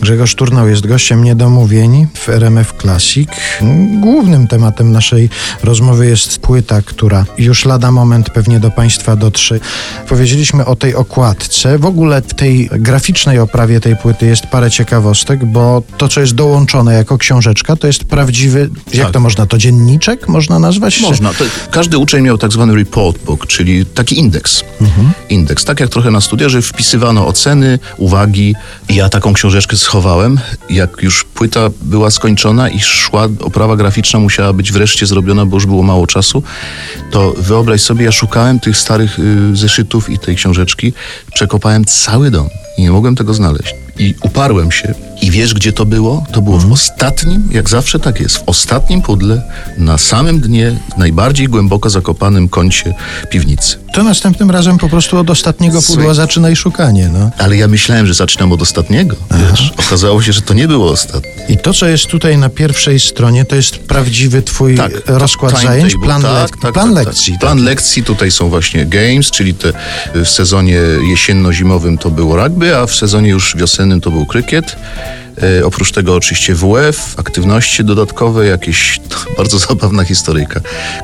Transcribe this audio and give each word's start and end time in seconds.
Grzegorz 0.00 0.34
Turnał 0.34 0.68
jest 0.68 0.86
gościem 0.86 1.24
niedomówień 1.24 2.06
w 2.14 2.28
RMF 2.28 2.74
Classic. 2.80 3.28
Głównym 4.00 4.46
tematem 4.46 4.92
naszej 4.92 5.28
rozmowy 5.64 6.06
jest 6.06 6.38
płyta, 6.38 6.82
która 6.82 7.24
już 7.38 7.64
lada 7.64 7.90
moment 7.90 8.30
pewnie 8.30 8.60
do 8.60 8.70
Państwa 8.70 9.16
dotrze. 9.16 9.60
Powiedzieliśmy 10.08 10.64
o 10.66 10.76
tej 10.76 10.94
okładce. 10.94 11.78
W 11.78 11.84
ogóle 11.86 12.22
w 12.22 12.34
tej 12.34 12.70
graficznej 12.72 13.38
oprawie 13.38 13.80
tej 13.80 13.96
płyty 13.96 14.26
jest 14.26 14.46
parę 14.46 14.70
ciekawostek, 14.70 15.44
bo 15.44 15.82
to, 15.98 16.08
co 16.08 16.20
jest 16.20 16.34
dołączone 16.34 16.94
jako 16.94 17.18
książeczka, 17.18 17.76
to 17.76 17.86
jest 17.86 18.04
prawdziwy, 18.04 18.70
jak 18.94 19.04
Tak. 19.04 19.12
to 19.12 19.20
można, 19.20 19.46
to 19.46 19.58
dzienniczek 19.58 20.28
można 20.28 20.58
nazwać? 20.58 21.00
Można. 21.00 21.32
To, 21.34 21.44
każdy 21.70 21.98
uczeń 21.98 22.22
miał 22.24 22.38
tak 22.38 22.52
zwany 22.52 22.74
report 22.74 23.24
book, 23.24 23.46
czyli 23.46 23.86
taki 23.86 24.18
indeks. 24.18 24.62
Indeks. 25.28 25.64
Tak 25.64 25.80
jak 25.80 25.90
trochę 25.90 26.10
na 26.10 26.20
studiach, 26.20 26.48
że 26.48 26.62
wpisywano 26.62 27.26
oceny, 27.26 27.78
uwagi. 27.96 28.54
Ja 28.88 29.08
taką 29.08 29.32
książeczkę 29.32 29.76
schowałem. 29.90 30.40
Jak 30.70 31.02
już 31.02 31.24
płyta 31.24 31.60
była 31.82 32.10
skończona 32.10 32.68
i 32.68 32.80
szła, 32.80 33.28
oprawa 33.40 33.76
graficzna 33.76 34.18
musiała 34.18 34.52
być 34.52 34.72
wreszcie 34.72 35.06
zrobiona, 35.06 35.46
bo 35.46 35.56
już 35.56 35.66
było 35.66 35.82
mało 35.82 36.06
czasu, 36.06 36.42
to 37.10 37.34
wyobraź 37.38 37.80
sobie, 37.80 38.04
ja 38.04 38.12
szukałem 38.12 38.60
tych 38.60 38.76
starych 38.76 39.18
y, 39.18 39.56
zeszytów 39.56 40.10
i 40.10 40.18
tej 40.18 40.36
książeczki. 40.36 40.92
Przekopałem 41.34 41.84
cały 41.84 42.30
dom 42.30 42.48
i 42.78 42.82
nie 42.82 42.90
mogłem 42.90 43.16
tego 43.16 43.34
znaleźć. 43.34 43.74
I 43.98 44.14
uparłem 44.22 44.72
się. 44.72 44.94
I 45.22 45.30
wiesz, 45.30 45.54
gdzie 45.54 45.72
to 45.72 45.84
było? 45.86 46.26
To 46.32 46.42
było 46.42 46.58
w 46.58 46.72
ostatnim, 46.72 47.48
jak 47.50 47.68
zawsze 47.68 47.98
tak 47.98 48.20
jest, 48.20 48.38
w 48.38 48.42
ostatnim 48.46 49.02
pudle, 49.02 49.42
na 49.78 49.98
samym 49.98 50.40
dnie, 50.40 50.80
najbardziej 50.98 51.48
głęboko 51.48 51.90
zakopanym 51.90 52.48
kącie 52.48 52.94
piwnicy. 53.30 53.78
To 53.92 54.02
następnym 54.02 54.50
razem 54.50 54.78
po 54.78 54.88
prostu 54.88 55.18
od 55.18 55.30
ostatniego 55.30 55.82
pudła 55.82 55.94
Słuchaj. 55.94 56.14
zaczynaj 56.14 56.56
szukanie. 56.56 57.10
No. 57.12 57.30
Ale 57.38 57.56
ja 57.56 57.68
myślałem, 57.68 58.06
że 58.06 58.14
zaczynam 58.14 58.52
od 58.52 58.62
ostatniego. 58.62 59.16
Wiesz, 59.50 59.72
okazało 59.86 60.22
się, 60.22 60.32
że 60.32 60.42
to 60.42 60.54
nie 60.54 60.68
było 60.68 60.90
ostatnie. 60.90 61.30
I 61.48 61.56
to, 61.58 61.74
co 61.74 61.86
jest 61.86 62.06
tutaj 62.06 62.38
na 62.38 62.48
pierwszej 62.48 63.00
stronie, 63.00 63.44
to 63.44 63.56
jest 63.56 63.78
prawdziwy 63.78 64.42
twój 64.42 64.76
Tak, 64.76 64.92
rozkład 65.06 65.52
timetable, 65.52 65.80
zajęć, 65.80 65.94
plan, 66.04 66.22
tak, 66.22 66.30
lek- 66.50 66.62
tak, 66.62 66.72
plan 66.72 66.94
tak, 66.94 67.06
lekcji. 67.06 67.32
Tak. 67.32 67.40
Plan 67.40 67.58
lekcji, 67.64 68.02
tutaj 68.04 68.30
są 68.30 68.48
właśnie 68.48 68.86
games, 68.86 69.30
czyli 69.30 69.54
te 69.54 69.72
w 70.14 70.28
sezonie 70.28 70.78
jesienno-zimowym 71.10 71.98
to 71.98 72.10
było 72.10 72.36
rugby, 72.36 72.76
a 72.76 72.86
w 72.86 72.94
sezonie 72.94 73.30
już 73.30 73.56
wiosennym 73.56 74.00
to 74.00 74.10
był 74.10 74.26
krykiet. 74.26 74.76
E, 75.42 75.66
oprócz 75.66 75.92
tego 75.92 76.14
oczywiście 76.14 76.54
WF, 76.54 77.14
aktywności 77.16 77.84
dodatkowe, 77.84 78.46
jakieś 78.46 79.00
bardzo 79.38 79.58
zabawna 79.58 80.04
historyjka. 80.04 80.60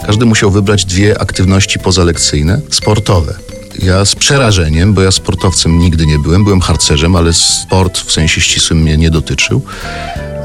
Każdy 0.07 0.27
musiał 0.27 0.51
wybrać 0.51 0.85
dwie 0.85 1.21
aktywności 1.21 1.79
pozalekcyjne, 1.79 2.61
sportowe. 2.71 3.35
Ja 3.83 4.05
z 4.05 4.15
przerażeniem, 4.15 4.95
bo 4.95 5.03
ja 5.03 5.11
sportowcem 5.11 5.79
nigdy 5.79 6.07
nie 6.07 6.19
byłem, 6.19 6.45
byłem 6.45 6.61
harcerzem, 6.61 7.17
ale 7.17 7.33
sport 7.33 7.99
w 7.99 8.13
sensie 8.13 8.41
ścisłym 8.41 8.81
mnie 8.81 8.97
nie 8.97 9.11
dotyczył. 9.11 9.63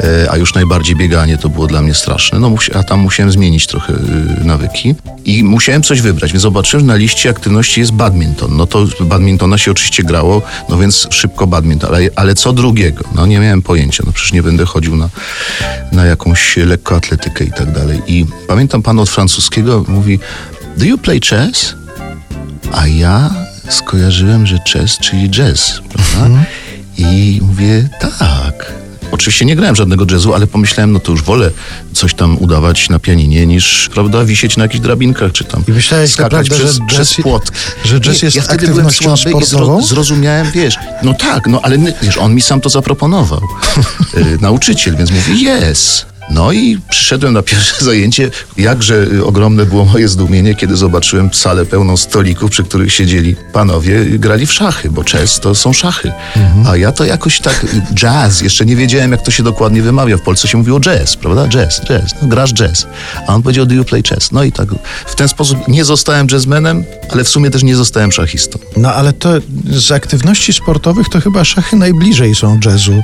E, 0.03 0.31
a 0.31 0.37
już 0.37 0.53
najbardziej 0.53 0.95
bieganie 0.95 1.37
to 1.37 1.49
było 1.49 1.67
dla 1.67 1.81
mnie 1.81 1.93
straszne. 1.93 2.39
No, 2.39 2.55
a 2.73 2.83
tam 2.83 2.99
musiałem 2.99 3.31
zmienić 3.31 3.67
trochę 3.67 3.93
y, 3.93 4.45
nawyki 4.45 4.95
i 5.25 5.43
musiałem 5.43 5.83
coś 5.83 6.01
wybrać, 6.01 6.31
więc 6.31 6.41
zobaczyłem, 6.41 6.81
że 6.81 6.87
na 6.87 6.95
liście 6.95 7.29
aktywności 7.29 7.79
jest 7.79 7.91
badminton. 7.91 8.57
No 8.57 8.67
to 8.67 8.85
badmintona 9.01 9.57
się 9.57 9.71
oczywiście 9.71 10.03
grało, 10.03 10.41
no 10.69 10.77
więc 10.77 11.07
szybko 11.09 11.47
badminton, 11.47 11.95
ale, 11.95 12.09
ale 12.15 12.35
co 12.35 12.53
drugiego? 12.53 13.03
No 13.15 13.25
nie 13.25 13.39
miałem 13.39 13.61
pojęcia, 13.61 14.03
no 14.07 14.11
przecież 14.11 14.33
nie 14.33 14.43
będę 14.43 14.65
chodził 14.65 14.95
na, 14.95 15.09
na 15.91 16.05
jakąś 16.05 16.57
lekkoatletykę 16.57 17.43
i 17.43 17.51
tak 17.51 17.71
dalej. 17.71 18.01
I 18.07 18.25
pamiętam 18.47 18.81
pan 18.81 18.99
od 18.99 19.09
francuskiego 19.09 19.85
mówi, 19.87 20.19
do 20.77 20.85
you 20.85 20.97
play 20.97 21.19
chess? 21.29 21.75
A 22.71 22.87
ja 22.87 23.29
skojarzyłem, 23.69 24.47
że 24.47 24.59
chess, 24.73 24.97
czyli 24.97 25.29
jazz, 25.29 25.81
prawda? 25.93 26.39
I 26.97 27.39
mówię, 27.41 27.89
tak. 27.99 28.11
Oczywiście 29.21 29.45
nie 29.45 29.55
grałem 29.55 29.75
żadnego 29.75 30.05
jazzu, 30.11 30.33
ale 30.33 30.47
pomyślałem, 30.47 30.91
no 30.91 30.99
to 30.99 31.11
już 31.11 31.23
wolę 31.23 31.51
coś 31.93 32.13
tam 32.13 32.37
udawać 32.37 32.89
na 32.89 32.99
pianinie, 32.99 33.45
niż, 33.47 33.89
prawda, 33.93 34.25
wisieć 34.25 34.57
na 34.57 34.63
jakichś 34.63 34.81
drabinkach, 34.81 35.31
czy 35.31 35.43
tam 35.43 35.63
I 35.67 35.71
myślałeś 35.71 36.11
skakać 36.11 36.31
naprawdę, 36.49 36.55
przez, 36.55 36.75
że 36.75 36.81
jazz- 36.81 36.87
przez 36.87 37.23
płot. 37.23 37.51
że 37.85 37.99
jazz 38.01 38.21
jest 38.21 38.35
ja 38.35 38.41
wtedy 38.43 38.67
byłem 38.67 38.87
aktywnością 38.87 39.17
słaby 39.17 39.43
i 39.43 39.45
sportową? 39.45 39.81
zro, 39.81 39.87
zrozumiałem, 39.87 40.51
wiesz, 40.51 40.75
no 41.03 41.13
tak, 41.13 41.47
no 41.47 41.59
ale 41.63 41.77
wiesz, 42.01 42.17
on 42.17 42.35
mi 42.35 42.41
sam 42.41 42.61
to 42.61 42.69
zaproponował, 42.69 43.41
y, 44.17 44.37
nauczyciel, 44.41 44.95
więc 44.95 45.11
mówi, 45.11 45.47
yes. 45.47 46.05
No 46.33 46.51
i 46.51 46.79
przyszedłem 46.89 47.33
na 47.33 47.41
pierwsze 47.41 47.85
zajęcie. 47.85 48.31
Jakże 48.57 48.95
y, 48.95 49.25
ogromne 49.25 49.65
było 49.65 49.85
moje 49.85 50.07
zdumienie, 50.07 50.55
kiedy 50.55 50.75
zobaczyłem 50.75 51.33
salę 51.33 51.65
pełną 51.65 51.97
stolików, 51.97 52.51
przy 52.51 52.63
których 52.63 52.93
siedzieli 52.93 53.35
panowie, 53.53 53.95
y, 53.95 54.19
grali 54.19 54.45
w 54.45 54.53
szachy, 54.53 54.89
bo 54.89 55.03
chess 55.03 55.39
to 55.39 55.55
są 55.55 55.73
szachy. 55.73 56.11
A 56.67 56.77
ja 56.77 56.91
to 56.91 57.05
jakoś 57.05 57.39
tak, 57.39 57.63
y, 57.63 57.67
jazz, 57.93 58.41
jeszcze 58.41 58.65
nie 58.65 58.75
wiedziałem, 58.75 59.11
jak 59.11 59.21
to 59.21 59.31
się 59.31 59.43
dokładnie 59.43 59.81
wymawia. 59.81 60.17
W 60.17 60.21
Polsce 60.21 60.47
się 60.47 60.57
mówiło 60.57 60.79
jazz, 60.79 61.15
prawda? 61.15 61.47
Jazz, 61.47 61.81
jazz, 61.87 62.11
no, 62.21 62.27
grasz 62.27 62.53
jazz. 62.53 62.87
A 63.27 63.35
on 63.35 63.41
powiedział, 63.41 63.65
do 63.65 63.75
you 63.75 63.85
play 63.85 64.03
chess? 64.03 64.31
No 64.31 64.43
i 64.43 64.51
tak, 64.51 64.69
w 65.05 65.15
ten 65.15 65.27
sposób 65.27 65.67
nie 65.67 65.85
zostałem 65.85 66.27
jazzmenem, 66.31 66.83
ale 67.09 67.23
w 67.23 67.29
sumie 67.29 67.49
też 67.49 67.63
nie 67.63 67.75
zostałem 67.75 68.11
szachistą. 68.11 68.59
No 68.77 68.93
ale 68.93 69.13
to 69.13 69.29
z 69.65 69.91
aktywności 69.91 70.53
sportowych 70.53 71.09
to 71.09 71.21
chyba 71.21 71.45
szachy 71.45 71.75
najbliżej 71.75 72.35
są 72.35 72.59
jazzu. 72.65 73.03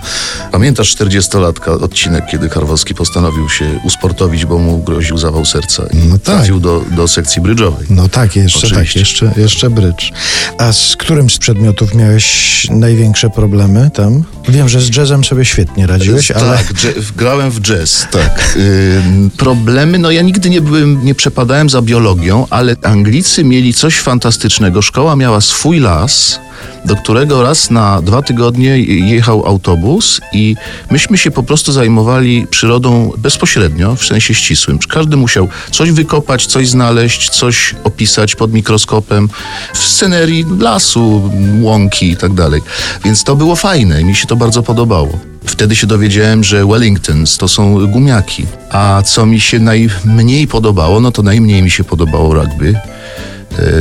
Pamiętasz 0.52 0.96
40-latka 0.96 1.84
odcinek, 1.84 2.26
kiedy 2.32 2.50
Karwowski 2.50 2.96
postanowił 2.96 3.17
się 3.50 3.80
usportowić, 3.84 4.46
bo 4.46 4.58
mu 4.58 4.78
groził 4.78 5.18
zawał 5.18 5.46
serca 5.46 5.84
i 5.94 5.98
No 5.98 6.18
tak. 6.18 6.24
trafił 6.24 6.60
do, 6.60 6.84
do 6.96 7.08
sekcji 7.08 7.42
brydżowej. 7.42 7.88
No 7.90 8.10
tak, 8.10 8.36
jeszcze 8.36 8.62
tak, 8.62 8.72
Oczywiście. 8.72 9.00
jeszcze, 9.00 9.32
jeszcze 9.38 9.70
brycz. 9.70 10.12
A 10.58 10.74
z 10.74 10.96
którym 10.96 11.30
z 11.30 11.38
przedmiotów 11.38 11.96
miałeś 11.96 12.68
największe 12.72 13.30
problemy 13.30 13.92
tam? 13.94 14.24
Wiem, 14.50 14.70
że 14.70 14.82
z 14.82 14.96
jazzem 14.98 15.24
sobie 15.24 15.46
świetnie 15.46 15.88
radziłeś, 15.88 16.32
ale... 16.32 16.58
Tak, 16.58 16.74
grałem 17.18 17.52
w 17.52 17.62
jazz, 17.62 18.08
tak. 18.12 18.58
Ym, 19.06 19.30
problemy, 19.38 20.00
no 20.00 20.12
ja 20.12 20.22
nigdy 20.22 20.50
nie 20.50 20.62
byłem, 20.62 21.06
nie 21.06 21.16
przepadałem 21.16 21.70
za 21.70 21.82
biologią, 21.82 22.48
ale 22.50 22.76
Anglicy 22.84 23.44
mieli 23.44 23.74
coś 23.74 24.00
fantastycznego. 24.00 24.82
Szkoła 24.82 25.16
miała 25.16 25.42
swój 25.42 25.80
las, 25.80 26.40
do 26.86 26.96
którego 26.96 27.44
raz 27.44 27.72
na 27.72 28.02
dwa 28.02 28.22
tygodnie 28.22 28.80
jechał 28.80 29.46
autobus 29.46 30.22
i 30.34 30.56
myśmy 30.92 31.18
się 31.18 31.32
po 31.32 31.44
prostu 31.44 31.72
zajmowali 31.72 32.48
przyrodą 32.50 33.12
bezpośrednio, 33.18 33.96
w 33.96 34.06
sensie 34.06 34.34
ścisłym. 34.34 34.80
Każdy 34.90 35.18
musiał 35.18 35.48
coś 35.72 35.92
wykopać, 35.92 36.46
coś 36.46 36.70
znaleźć, 36.70 37.30
coś 37.30 37.76
opisać 37.84 38.36
pod 38.36 38.54
mikroskopem 38.54 39.30
w 39.74 39.78
scenerii 39.78 40.46
lasu, 40.60 41.32
łąki 41.62 42.12
i 42.12 42.18
tak 42.18 42.34
dalej. 42.34 42.62
Więc 43.06 43.24
to 43.24 43.36
było 43.36 43.56
fajne 43.56 44.02
i 44.02 44.06
mi 44.06 44.16
się 44.16 44.28
to 44.28 44.36
bardzo 44.36 44.64
podobało. 44.64 45.20
Wtedy 45.46 45.76
się 45.76 45.88
dowiedziałem, 45.88 46.44
że 46.44 46.66
Wellingtons 46.66 47.38
to 47.38 47.48
są 47.48 47.88
gumiaki. 47.88 48.46
A 48.72 49.02
co 49.06 49.26
mi 49.26 49.40
się 49.40 49.60
najmniej 49.60 50.48
podobało, 50.48 51.00
no 51.00 51.12
to 51.12 51.24
najmniej 51.24 51.64
mi 51.64 51.72
się 51.72 51.84
podobało 51.84 52.34
rugby 52.34 52.76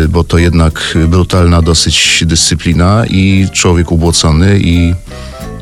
bo 0.09 0.25
to 0.25 0.39
jednak 0.39 0.99
brutalna 1.09 1.63
dosyć 1.63 2.25
dyscyplina 2.27 3.05
i 3.07 3.49
człowiek 3.53 3.93
ubłocony 3.93 4.59
i 4.61 4.95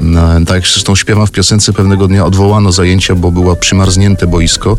no, 0.00 0.20
tak 0.46 0.54
jak 0.54 0.66
zresztą 0.66 0.96
śpiewam 0.96 1.26
w 1.26 1.30
piosence, 1.30 1.72
pewnego 1.72 2.08
dnia 2.08 2.24
odwołano 2.24 2.72
zajęcia, 2.72 3.14
bo 3.14 3.30
było 3.30 3.56
przymarznięte 3.56 4.26
boisko. 4.26 4.78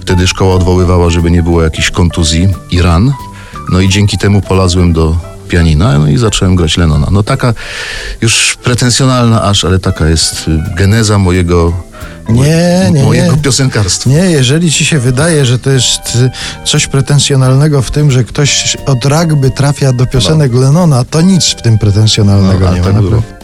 Wtedy 0.00 0.26
szkoła 0.26 0.54
odwoływała, 0.54 1.10
żeby 1.10 1.30
nie 1.30 1.42
było 1.42 1.62
jakichś 1.62 1.90
kontuzji 1.90 2.48
i 2.70 2.82
ran. 2.82 3.12
No 3.72 3.80
i 3.80 3.88
dzięki 3.88 4.18
temu 4.18 4.40
polazłem 4.40 4.92
do 4.92 5.16
pianina 5.48 5.98
no 5.98 6.08
i 6.08 6.16
zacząłem 6.16 6.56
grać 6.56 6.76
Lennona. 6.76 7.08
No 7.10 7.22
taka 7.22 7.54
już 8.20 8.56
pretensjonalna 8.62 9.42
aż, 9.42 9.64
ale 9.64 9.78
taka 9.78 10.08
jest 10.08 10.44
geneza 10.76 11.18
mojego, 11.18 11.72
Nie, 12.28 12.90
nie, 12.92 13.04
mojego 13.04 13.32
nie. 13.36 13.42
piosenkarstwa. 13.42 14.10
Nie, 14.10 14.16
jeżeli 14.16 14.72
ci 14.72 14.84
się 14.86 14.98
wydaje, 14.98 15.46
że 15.46 15.58
to 15.58 15.70
jest 15.70 16.00
y, 16.16 16.30
coś 16.66 16.86
pretensjonalnego 16.86 17.82
w 17.82 17.90
tym, 17.90 18.10
że 18.10 18.24
ktoś 18.24 18.76
od 18.86 19.04
rugby 19.04 19.50
trafia 19.50 19.92
do 19.92 20.06
piosenek 20.06 20.54
Lennona, 20.54 21.04
to 21.04 21.20
nic 21.20 21.44
w 21.44 21.62
tym 21.62 21.78
pretensjonalnego 21.78 22.66
No, 22.66 22.74
nie 22.74 22.80
ma. 22.80 22.86
tak. 22.86 23.37